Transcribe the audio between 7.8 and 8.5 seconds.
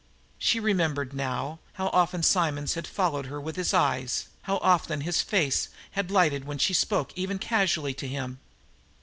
to him.